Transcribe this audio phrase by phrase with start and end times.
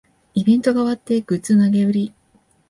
[0.33, 2.13] イベントが終わってグッズ投げ売り